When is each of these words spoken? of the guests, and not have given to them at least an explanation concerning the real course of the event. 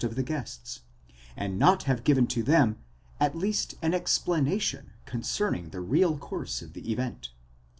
of 0.03 0.15
the 0.15 0.23
guests, 0.23 0.79
and 1.37 1.59
not 1.59 1.83
have 1.83 2.03
given 2.03 2.25
to 2.25 2.41
them 2.41 2.75
at 3.19 3.35
least 3.35 3.75
an 3.83 3.93
explanation 3.93 4.93
concerning 5.05 5.69
the 5.69 5.79
real 5.79 6.17
course 6.17 6.63
of 6.63 6.73
the 6.73 6.91
event. 6.91 7.29